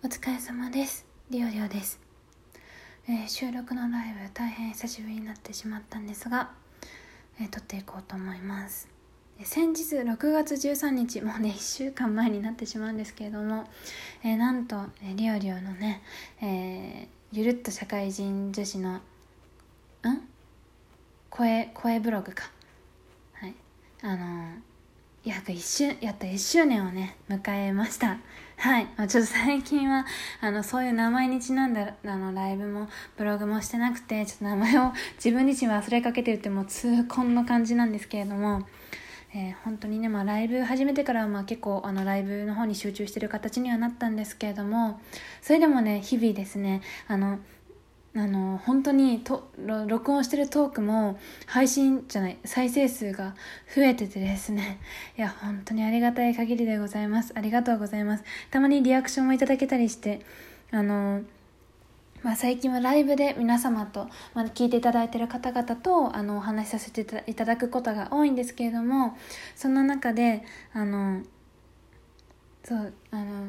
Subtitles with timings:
[0.00, 1.04] お疲れ様です。
[1.28, 1.98] りょうりょうです、
[3.08, 6.50] えー収録のライブ大変久しぶりになってしまったんですが、
[7.40, 8.88] えー撮っていこうと思います。
[9.42, 13.68] 先日6月13日もうね 1週間前になってしまうんですけれども、
[14.22, 16.00] えーなんと、えー、りょうりょうのね、
[16.40, 19.00] えゆるっと社会人女子のん？
[21.28, 22.50] 声声ブログか
[23.32, 23.54] はい
[24.02, 24.54] あの
[25.28, 28.18] 約1周やった1周年をね迎えました。
[28.56, 28.86] はい。
[28.86, 30.06] ちょっと最近は
[30.40, 38.66] あのそういう名前にちなんだあのライブもブログもしてなくてちょっと名前を自分自身忘れかけてるってもう痛恨の感じなんですけれども、
[39.34, 44.98] えー本当にね、まあ、ライブ始めてからはまあ結構あのライブの方に集中してる形にはなったんですけれども
[45.42, 47.38] それでもね日々ですねあの
[48.16, 49.48] あの本当にと
[49.86, 53.34] 録音してるトークも配信じゃない再生数が
[53.74, 54.80] 増えててですね。
[55.16, 57.32] いや本当にありがたい限りでございます。
[57.36, 58.24] ありがとうございます。
[58.50, 60.24] たまにリアクションもいただけたりして
[60.70, 61.22] あの
[62.22, 69.16] まあ、最近はライブで皆様と、まあ、聞いていただいている方々とあのお話しさせていただくことが多いんですけれども
[69.54, 71.22] その中であの
[72.64, 73.48] そうあの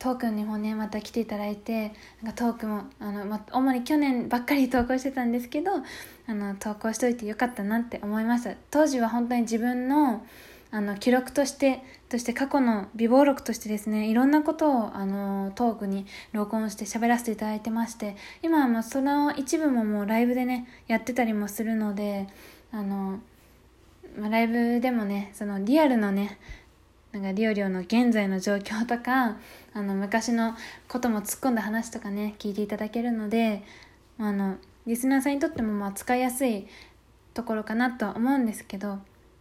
[0.00, 5.70] トークにもねまた来ていただいてなんかトークもあの、ま、主に去年ばっかり投稿してたんですけど
[6.26, 10.26] あの投稿しといてよかったなって思いました当時は本当に自分の
[10.72, 22.28] あの記録としてとして過去の備忘録としてですねいろんなことをあのトークに録音して喋らせていただいてまして今はもうその一部ももうライブでねやってたりもするので
[22.70, 23.18] あの、
[24.16, 26.38] まあ、ライブでもねそのリアルのね
[27.12, 29.36] なんかリオリオの現在の状況とか
[29.74, 30.54] あの昔の
[30.88, 33.64] ことも突っ込んだ話とかね聞いていただけるので
[34.18, 36.66] あのリスナーさんにとってもまあ使いやすい
[37.34, 38.88] ところかなとは思うんですけど、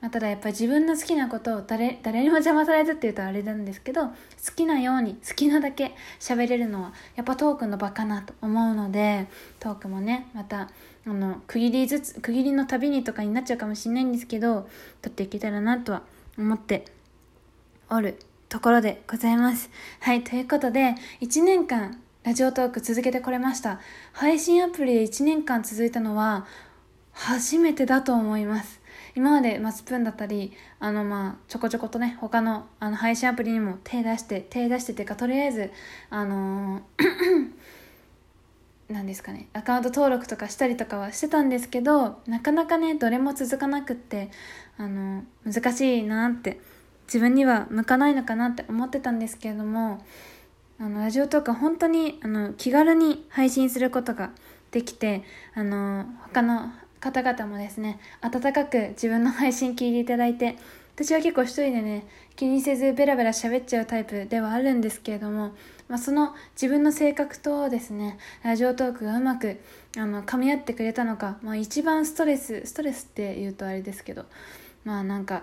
[0.00, 4.12] まあ、ただやっぱり自分の好きなことを誰誰にも邪魔されずっていうとあれなんですけど好
[4.56, 9.26] きなように好きなだけ喋れるのはやっぱトークの場かなと思うので
[9.58, 10.70] トークもねまた
[11.06, 14.68] あの区切りずつ区切りのたびにとかになっちゃうかもしれないんですけど
[15.02, 16.02] 撮っていけたらなとは
[16.38, 16.86] 思って
[17.90, 18.18] おる
[18.48, 19.68] ところでございます。
[20.00, 23.80] はい、ということで、1年間ラジオトーク続けてこれました。
[24.12, 26.46] 配信アプリで1年間続いたのは
[27.12, 28.80] 初めてだと思います。
[29.16, 35.72] 今まで、まあ、スプーンだったり、あの、まあ、ちょこちょことね、他の、あの、配信アプリにも手出して、手出してっていうか、とりあえず、
[36.10, 37.50] あのー
[38.92, 44.30] なんですかねアカウント登録とかしたりとかはしてたんですけどなかなかねどれも続かなくって
[44.78, 46.60] あの難しいなって
[47.12, 50.04] 自分には向かないのかなって思ってたんですけれども
[50.78, 54.30] あのラジオトークは本当にあの気軽に配信することが
[54.70, 56.70] できてあの他の
[57.00, 60.56] 方々もですね温かく自分の配信聞いていただいて
[60.94, 62.06] 私は結構一人でね
[62.36, 65.52] 気にせずベラベラ喋っちゃうタイプではあるんですけれども、
[65.88, 69.60] まあ、その自分の性格とですねラジオトークがうまく
[69.96, 74.26] あの噛み合ってくれたのか、まあ、一番ストレスストレスって言うとあれですけど
[74.84, 75.42] まあなんか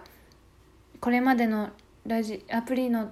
[1.00, 1.69] これまでの
[2.06, 3.12] ラジアプリの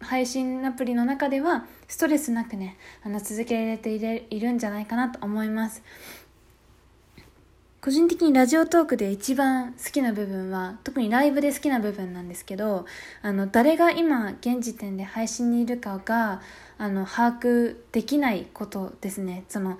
[0.00, 5.82] 配信アプリの中ではストレスなくねあの続けられていれいるんじゃないかなと思います。
[7.82, 12.84] 個人的にラジオトークで一番好きな部分は特にライブで好きな部分なんですけど
[13.22, 16.42] あの誰が今現時点で配信にいるかが
[16.76, 19.44] あの把握できないことですね。
[19.48, 19.78] その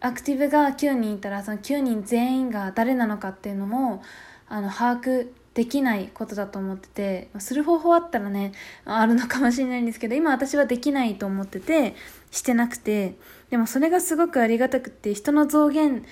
[0.00, 4.02] アクティブが9人いたらその9人全員が誰なのかっていうのも
[4.46, 8.52] あの把握できないことだと思っててする方法あったらね
[8.84, 11.94] あるのかもしれないんですけど今私はできないと思ってて
[12.32, 13.14] してなくて
[13.50, 16.04] でもそれがすごくありがたくて人の増減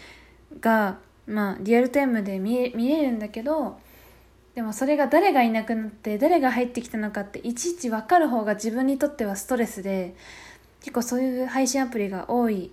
[0.60, 3.78] がまあリアルタイムで見え見れるんだけど
[4.54, 10.14] でもそれが誰がいなくなって誰が入ってきたのかっていちいち分かる方が自分にとってはストレスで
[10.80, 12.70] 結構そういう配信アプリが多い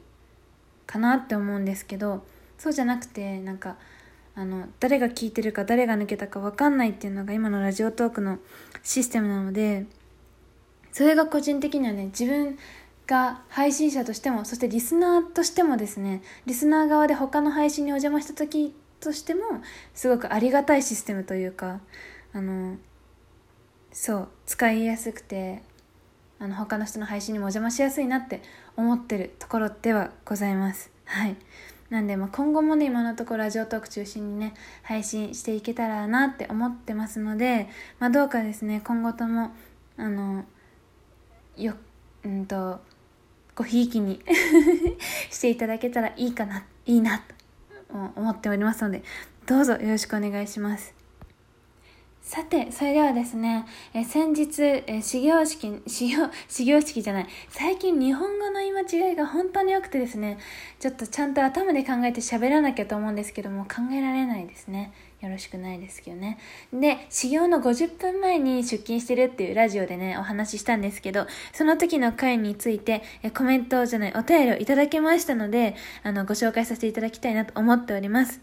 [0.85, 2.24] かなって思うんですけど
[2.58, 3.78] そうじゃなくてなんか
[4.39, 8.39] あの誰が聞いてるか誰が抜けたか分かんないっていうのが今のラジオトークの
[8.83, 9.85] システムなので
[10.94, 12.58] それが個人的にはね自分
[13.05, 19.41] が配信者としてもそしてリスナーとしてもですねリスナー側で他の配信にお邪魔した時としても
[19.93, 21.81] すごくありがたいシステムというか
[22.31, 22.78] あの
[23.91, 25.64] そう使いやすくて
[26.40, 28.41] あの他の人の配信にもお邪魔しやすいなって
[28.78, 30.90] 思ってるところではございます。
[31.03, 31.35] はい。
[31.90, 34.53] なんで、まあ、今後もね今のところラジオトーク中心にね
[34.84, 37.68] 配信していけたらなって思ってますので、
[38.00, 39.52] まあ、どうかですね今後とも
[39.97, 40.46] あの
[41.58, 41.74] よ
[42.24, 42.80] うんと
[43.56, 44.22] ごひいきに
[45.32, 47.36] していただけたらいいかないいなと
[48.16, 49.03] 思っておりますので
[49.46, 50.98] どうぞよろしくお願いします。
[52.21, 57.27] さて、それではですね、え先日、え始業式、始業、始業式じゃない。
[57.49, 60.37] 最近日本語の言い間違いが本当に良くてですね、
[60.79, 64.93] ちょっとちゃんと頭で考えて喋らなきゃと思うんですけども、考えられないですね。
[65.21, 66.37] よろしくないですけどね。
[66.71, 78.39] で、始業の50分前に出勤してるっていうラジオでね、お話ししたんですけど、その時の回について、えコメントじゃない、お便りをいただきましたので、あの、ご紹介させていただきたいなと思っております。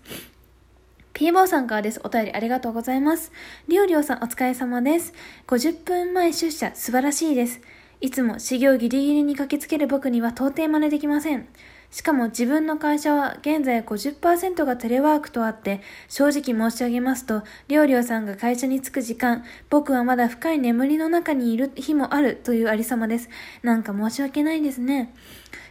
[1.17, 2.01] ピーボーさんからです。
[2.05, 3.33] お便りありがとうございます。
[3.69, 5.15] りょうりょうさんお疲れ様です。
[5.47, 7.63] 50分前出社素晴らしいです。
[8.03, 11.49] いつも始業ギリギリに駆けつける僕には到底真似できません。
[11.91, 15.81] しかも自分の会社は現在50%がテレワークとあって、
[16.11, 23.31] 正直申し上げますと、りょうりょうさんが会社に着く時間、僕はまだ深い眠りの中にいる日もあるというありさまです。
[23.62, 25.15] なんか申し訳ないですね。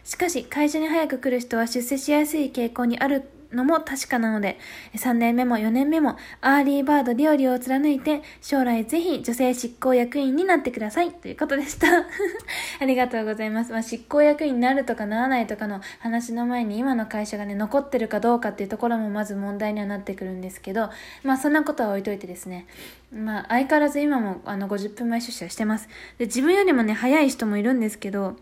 [0.02, 4.58] しかし、会社に早く来る人は出世しやすい傾向にあるのも確かなので、
[4.94, 11.10] 3年目も4年目も early bird ぶりを貫いて、将来ぜひ女性執行役員になってください。
[11.10, 11.86] ということでした。
[12.80, 13.72] ありがとうございます。
[13.72, 20.90] まあ、執行役員になるとかならないとかの話の前に今の会社がね、残ってるかどうかっていうところもまず問題にはなってくるんですけど、
[21.24, 22.66] まあそんなことは置いといてですね。
[23.12, 25.88] まあ相変わらず今もあの50分前出社してます。
[26.18, 28.36] で、自分よりもね、早い人もいるんですけど、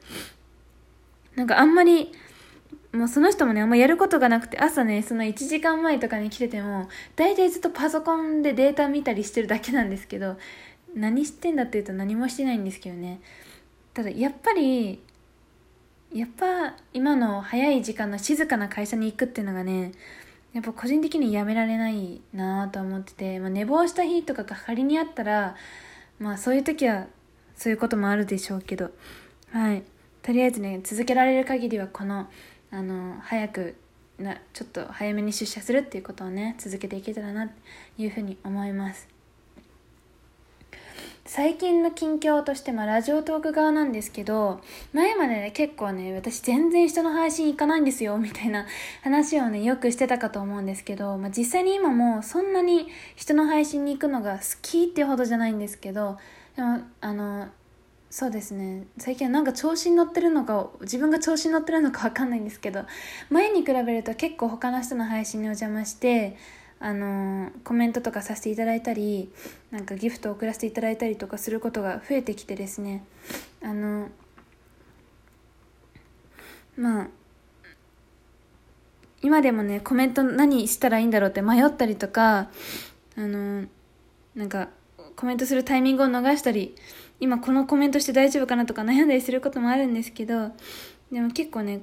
[1.36, 2.12] なんかあんまり、
[2.94, 10.36] もうその人もね、あんまやることがなくて、朝ね、その1時間前とかに来てても、大体ずっとパソコンでデータ見たりしてるだけなんですけど、
[10.94, 13.20] 何してんだって言うと何もしてないんですけどね。
[13.92, 15.02] ただ、やっぱり、
[16.12, 19.90] やっぱ今の早い時間の静かな会社に行くっていうのがね、
[20.52, 25.56] やっぱ個人的にやめられないなと思ってて、まあ、寝坊した日とかが仮にあったら、
[26.20, 27.06] まあそういう時は
[27.56, 28.92] そういうこともあるでしょうけど、
[29.50, 29.82] はい。
[30.22, 32.28] とりあえずね、続けられる限りはこの、
[32.74, 33.76] あの早く
[34.18, 37.54] なちょっと早めに出社するっていうことをね続けていけたらなって
[38.02, 39.08] いうふうに思います。
[41.26, 44.60] 最近の近況としてまラジオトーク側なんですけど
[44.92, 48.66] 前までね結構ね私全然人の配信行かないんですよみたいな
[49.02, 56.18] 話をねよくしてたかと思うんですけど、まあ、実際に今もそんなに人の配信に行くのが好きってほどじゃないんですけど
[56.56, 57.48] でもあの
[58.16, 58.86] そうですね。
[58.96, 62.84] 最近はなんか調子に乗ってるのか自分が調子に乗ってるのか分かんないんですけど
[63.28, 66.36] 前に比べると結構他の人の配信にお邪魔して
[66.78, 69.32] あのコメントとかさせていただいたり
[69.72, 73.02] なんかギフトを送らせていただいたりとかすることが増えてきてですね。
[73.60, 74.08] あの
[76.76, 77.08] まあ
[79.22, 82.48] 今でもねコメント何したらいいんだろうって迷ったりとか
[83.16, 83.64] あの
[84.36, 84.68] なんか
[85.16, 86.76] コメントするタイミングを逃したり
[87.24, 90.50] 今このコメントして大丈夫かなとか悩んだりすることもあるんですけど
[91.10, 91.80] でも結構ね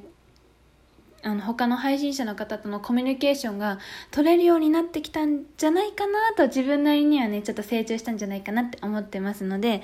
[1.23, 3.79] あの他の配信者の方とのコミュニケーションが
[4.11, 9.81] 取れるようになってきたんじゃないかなと自分なりにはねちょっと成長したんじゃないかなって思ってますので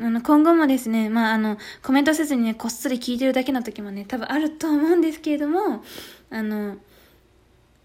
[0.00, 5.82] あの今後もですねまああのコメントせずにねこっそり聞いてるだけの時もね多分あると思うんですけれども
[6.30, 6.76] あの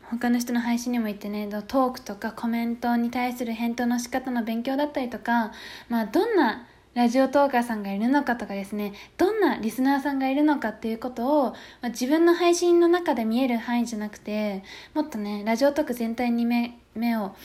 [0.03, 5.51] 他の人の配信にも行ってねトークとかコメントに対する返答の仕方の勉強だったりとか
[5.89, 14.63] まあどんなラジオトーカーさんがいるのかとかですね、どんなリスナーさんがいるのかっていうことを、まあ、自分の配信の中で見える範囲じゃなくて、
[14.93, 17.35] もっとね、ラジオトーク全体に目目を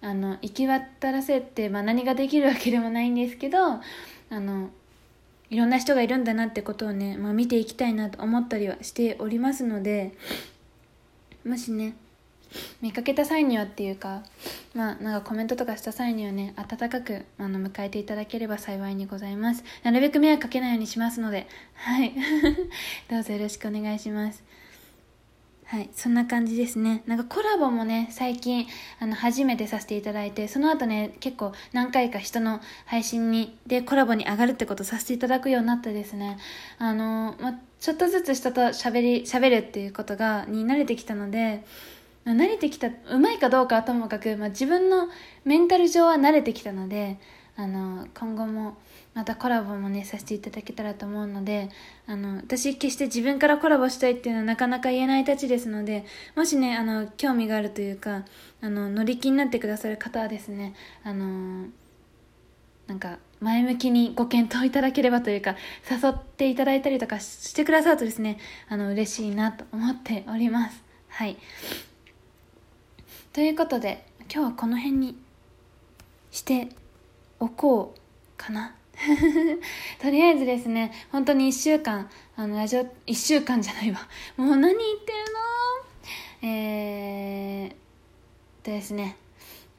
[0.00, 3.80] あの行き渡らせて、まあ、何ができるわけでもないんですけど、あ
[4.30, 4.70] の、
[5.50, 10.12] いろんな人がいるんだなってことをね、まあ、見ていきたいなと思ったりはしておりますので、
[11.44, 11.94] もしね、
[12.80, 14.22] 見かけた際にはっていうか
[14.74, 19.64] まあなんかコメントとかした際にはね温かくあの迎えていただければ幸いにございます。
[19.82, 22.14] なるべく迷惑かけないようにしますのではい。
[23.10, 24.42] どうぞよろしくお願いします。
[25.72, 27.02] はい、そんな感じですね。
[27.06, 28.66] なんかコラボもね、最近、
[29.00, 36.36] あの、初めてさせていただいて、その後ね、結構何回か人の配信に、で、コラボに上がるってことさせていただくようになってですね、
[36.76, 41.64] あの、ま、ちょっとずつ人と喋り、喋るっていうことが、に慣れてきたので、
[42.24, 45.08] 慣れてきたうまいかどうかはともかく、まあ、自分の
[45.44, 47.18] メンタル上は慣れてきたので
[47.56, 48.78] あの今後も
[49.14, 51.68] またコラボもねさせていただけたらと思うので
[52.06, 58.24] あの私決して自分からコラボしたいっていうのはなかなか言えないたちですのでもしねあの興味があるというか
[58.62, 60.74] あの乗り気になってくださる方はですね
[61.04, 61.66] あの
[62.86, 65.56] なんか前向きにご検討いただければというか
[65.90, 68.38] 誘っていただいたりとかしてくださるとですね
[68.68, 70.82] あの嬉しいなと思っております。
[71.08, 71.36] はい。
[73.32, 75.16] ということで今日はこの辺に
[76.30, 76.68] して
[77.40, 78.00] おこう
[78.36, 78.74] かな。
[80.02, 84.06] とりあえずですね本当に1週間あのラジオ1週間じゃないわ。
[84.36, 85.18] もう何言ってる
[86.42, 86.48] の？
[86.48, 87.70] えー、
[88.64, 89.16] とですね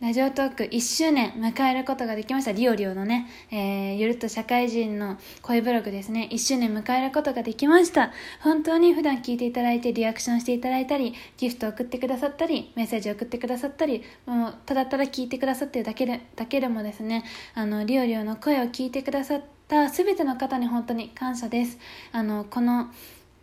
[0.04, 2.52] ラジオトーク1周年迎えることができました。
[2.52, 8.12] リオリオのね、えー、ゆるっと社会人の声ブログですね、1周年迎えることができました。
[8.42, 17.24] 本当に普段聞いていただいてリアクションしていただいたり、ギフト送ってくださったり、メッセージ送ってくださったり、もうただただ聞いてくださってるだけで、だけでもですね、
[17.56, 21.78] あの、リオリオの声を聞いてくださった全ての方に本当に感謝です。
[22.12, 22.92] あの、この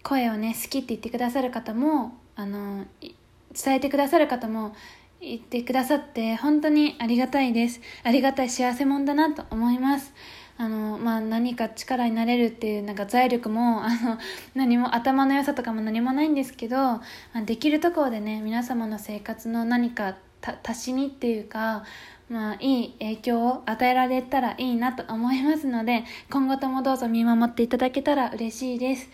[0.02, 4.76] 声をね、好きって言ってくださる方も、あの、伝えてくださる方も、
[5.20, 10.12] 言ってくださって本当にありがたいですありがたい幸せ者だなと思います
[10.56, 14.18] あのまあ何か力になれるっていうなんか財力も あの
[14.54, 17.00] 何も頭の良さとかも何もないんですけど、
[17.46, 20.16] できるところでね皆様の生活の何か
[20.62, 21.84] 足しにっていうか
[22.28, 29.10] まあ、いい影響を与えられたらいいなと思いますので、今後ともどうぞ見守っていただけたら嬉しいです。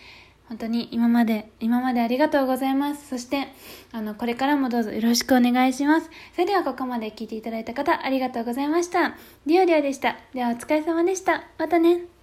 [0.49, 3.07] 本当に今まで、今までありがとうございます。
[3.09, 3.47] そして、
[3.91, 6.09] あの、これからもどうぞよろしくお願いします。
[6.33, 9.15] それではここまで聞いていただいた方、ありがとうございました。
[9.45, 10.17] リオリオでした。
[10.33, 11.43] ではお疲れ様でした。
[11.57, 12.16] またね。